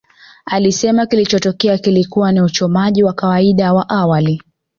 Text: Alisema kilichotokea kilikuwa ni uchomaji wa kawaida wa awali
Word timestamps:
Alisema 0.45 1.05
kilichotokea 1.05 1.77
kilikuwa 1.77 2.31
ni 2.31 2.41
uchomaji 2.41 3.03
wa 3.03 3.13
kawaida 3.13 3.73
wa 3.73 3.89
awali 3.89 4.41